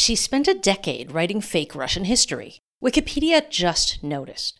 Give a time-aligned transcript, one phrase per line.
[0.00, 2.60] She spent a decade writing fake Russian history.
[2.82, 4.58] Wikipedia just noticed.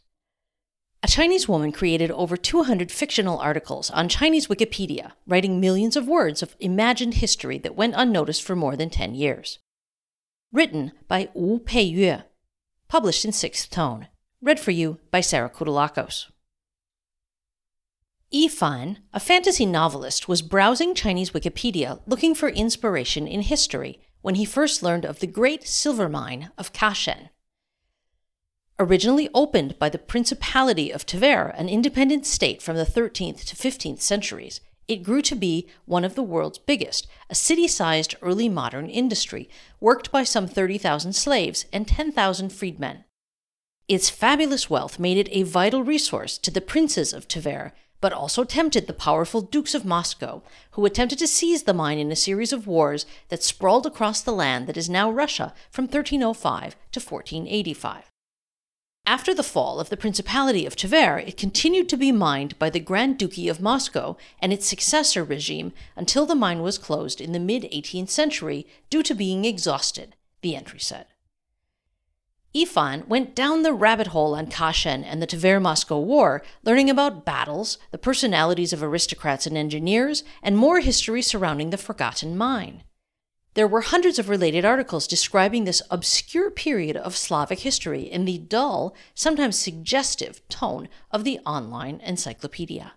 [1.02, 6.42] A Chinese woman created over 200 fictional articles on Chinese Wikipedia, writing millions of words
[6.42, 9.58] of imagined history that went unnoticed for more than 10 years.
[10.52, 12.24] Written by Wu Peiyue,
[12.88, 14.08] published in Sixth Tone.
[14.42, 16.26] Read for you by Sarah Kutulakos.
[18.30, 24.34] Yi Fan, a fantasy novelist, was browsing Chinese Wikipedia looking for inspiration in history when
[24.34, 27.30] he first learned of the great silver mine of Kashan.
[28.78, 34.00] Originally opened by the Principality of Tver, an independent state from the 13th to 15th
[34.00, 38.88] centuries, it grew to be one of the world's biggest, a city sized early modern
[38.88, 43.04] industry, worked by some 30,000 slaves and 10,000 freedmen.
[43.86, 48.44] Its fabulous wealth made it a vital resource to the princes of Tver, but also
[48.44, 52.52] tempted the powerful dukes of Moscow, who attempted to seize the mine in a series
[52.52, 58.10] of wars that sprawled across the land that is now Russia from 1305 to 1485.
[59.06, 62.78] After the fall of the Principality of Tver, it continued to be mined by the
[62.78, 67.40] Grand Duchy of Moscow and its successor regime until the mine was closed in the
[67.40, 71.06] mid 18th century due to being exhausted, the entry said.
[72.52, 76.90] Yi Fan went down the rabbit hole on Kashan and the Tver Moscow War, learning
[76.90, 82.82] about battles, the personalities of aristocrats and engineers, and more history surrounding the forgotten mine.
[83.54, 88.38] There were hundreds of related articles describing this obscure period of Slavic history in the
[88.38, 92.94] dull, sometimes suggestive tone of the online encyclopedia.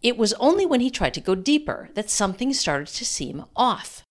[0.00, 4.04] It was only when he tried to go deeper that something started to seem off.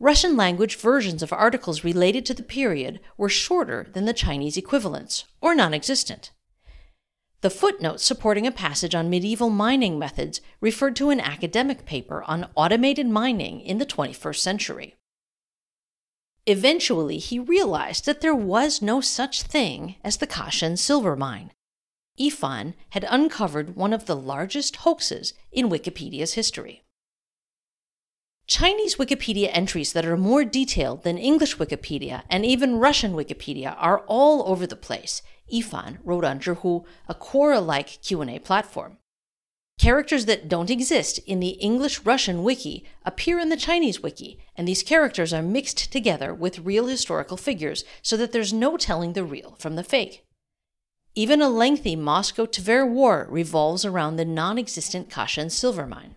[0.00, 5.24] Russian language versions of articles related to the period were shorter than the Chinese equivalents,
[5.40, 6.32] or non existent.
[7.42, 12.48] The footnote supporting a passage on medieval mining methods referred to an academic paper on
[12.56, 14.96] automated mining in the 21st century.
[16.46, 21.52] Eventually, he realized that there was no such thing as the Kashan silver mine.
[22.16, 26.82] Yi Fan had uncovered one of the largest hoaxes in Wikipedia's history.
[28.46, 34.00] Chinese Wikipedia entries that are more detailed than English Wikipedia and even Russian Wikipedia are
[34.00, 38.98] all over the place, Yi Fan wrote on Zhihu, a Quora-like Q&A platform.
[39.80, 44.82] Characters that don't exist in the English-Russian wiki appear in the Chinese wiki, and these
[44.82, 49.56] characters are mixed together with real historical figures so that there's no telling the real
[49.58, 50.22] from the fake.
[51.14, 56.14] Even a lengthy Moscow Tver war revolves around the non-existent Kashan silver mine.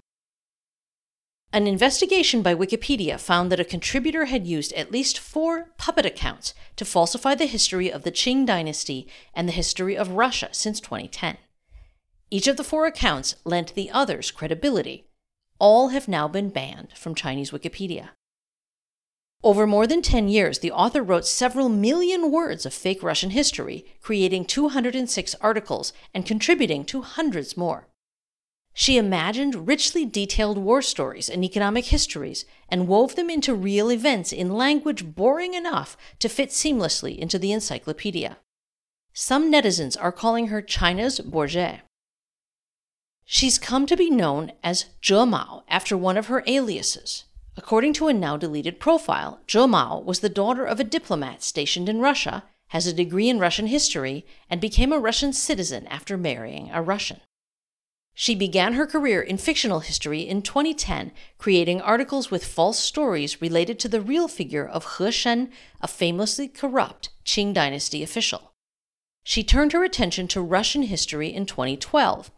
[1.54, 6.54] An investigation by Wikipedia found that a contributor had used at least four puppet accounts
[6.76, 11.38] to falsify the history of the Qing dynasty and the history of Russia since 2010.
[12.30, 15.08] Each of the four accounts lent the others credibility.
[15.58, 18.10] All have now been banned from Chinese Wikipedia.
[19.42, 23.86] Over more than 10 years, the author wrote several million words of fake Russian history,
[24.02, 27.88] creating 206 articles and contributing to hundreds more.
[28.80, 34.32] She imagined richly detailed war stories and economic histories and wove them into real events
[34.32, 38.38] in language boring enough to fit seamlessly into the encyclopedia.
[39.14, 41.80] Some netizens are calling her China's Borges.
[43.26, 47.24] She's come to be known as Zhe Mao after one of her aliases.
[47.58, 51.90] According to a now deleted profile, Zhe Mao was the daughter of a diplomat stationed
[51.90, 56.70] in Russia, has a degree in Russian history, and became a Russian citizen after marrying
[56.72, 57.22] a Russian.
[58.20, 63.78] She began her career in fictional history in 2010, creating articles with false stories related
[63.78, 65.52] to the real figure of He Shen,
[65.82, 68.54] a famously corrupt Qing dynasty official.
[69.24, 72.32] She turned her attention to Russian history in 2012,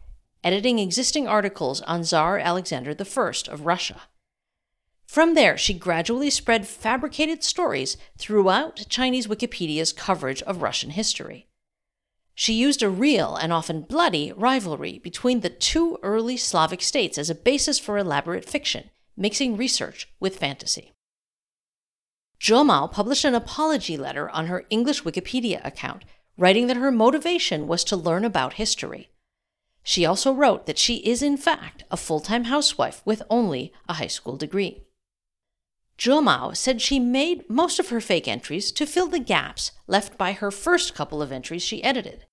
[0.44, 4.02] editing existing articles on Tsar Alexander I of Russia.
[5.06, 11.46] From there, she gradually spread fabricated stories throughout Chinese Wikipedia's coverage of Russian history.
[12.40, 17.28] She used a real and often bloody rivalry between the two early Slavic states as
[17.28, 20.94] a basis for elaborate fiction, mixing research with fantasy.
[22.48, 26.06] Mao published an apology letter on her English Wikipedia account,
[26.38, 29.10] writing that her motivation was to learn about history.
[29.82, 33.92] She also wrote that she is, in fact, a full time housewife with only a
[33.92, 34.86] high school degree.
[36.00, 40.16] Zhe Mao said she made most of her fake entries to fill the gaps left
[40.16, 42.24] by her first couple of entries she edited.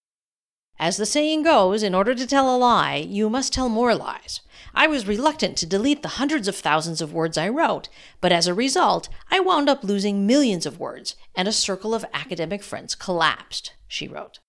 [0.79, 4.41] As the saying goes, in order to tell a lie, you must tell more lies.
[4.75, 7.89] I was reluctant to delete the hundreds of thousands of words I wrote,
[8.21, 12.05] but as a result, I wound up losing millions of words, and a circle of
[12.13, 14.39] academic friends collapsed, she wrote.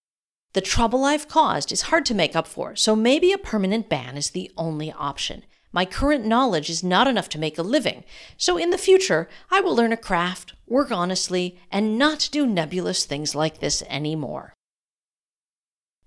[0.52, 4.18] The trouble I've caused is hard to make up for, so maybe a permanent ban
[4.18, 5.44] is the only option.
[5.72, 8.04] My current knowledge is not enough to make a living,
[8.36, 13.06] so in the future, I will learn a craft, work honestly, and not do nebulous
[13.06, 14.54] things like this anymore.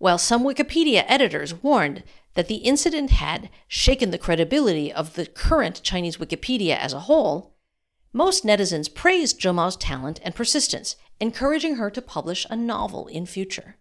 [0.02, 2.02] While some Wikipedia editors warned
[2.34, 7.54] that the incident had shaken the credibility of the current Chinese Wikipedia as a whole,
[8.12, 13.28] most netizens praised Zhe Mao's talent and persistence, encouraging her to publish a novel in
[13.28, 13.76] future.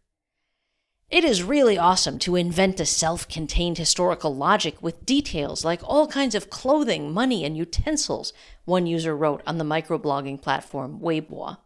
[1.09, 6.07] It is really awesome to invent a self contained historical logic with details like all
[6.07, 8.35] kinds of clothing, money, and utensils,
[8.67, 11.57] one user wrote on the microblogging platform Weibo.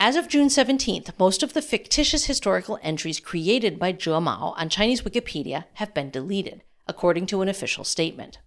[0.00, 4.68] As of June 17th, most of the fictitious historical entries created by Zhe Mao on
[4.68, 8.38] Chinese Wikipedia have been deleted, according to an official statement.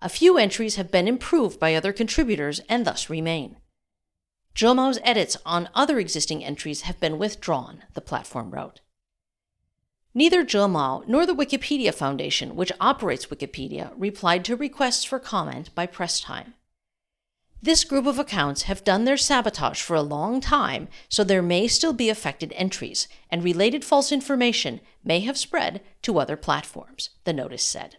[0.00, 3.56] A few entries have been improved by other contributors and thus remain.
[4.56, 8.80] Zhe Mao's edits on other existing entries have been withdrawn, the platform wrote.
[10.14, 15.74] Neither Zhe Mao nor the Wikimedia Foundation, which operates Wikipedia, replied to requests for comment
[15.74, 16.54] by press time.
[17.66, 21.66] This group of accounts have done their sabotage for a long time, so there may
[21.66, 27.32] still be affected entries, and related false information may have spread to other platforms, the
[27.32, 27.96] notice said.